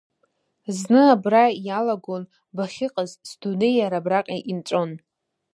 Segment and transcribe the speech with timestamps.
[0.77, 2.23] Зны абра иалагон,
[2.55, 4.91] бахьыҟаз, сдунеи иара абраҟа инҵәон…